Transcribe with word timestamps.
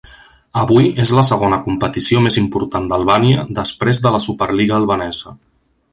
Avui 0.61 0.87
és 1.03 1.11
la 1.17 1.23
segona 1.27 1.59
competició 1.67 2.23
més 2.29 2.37
important 2.43 2.89
d'Albània 2.93 3.45
després 3.61 4.01
de 4.07 4.17
la 4.17 4.23
Superliga 4.29 4.79
albanesa. 4.83 5.37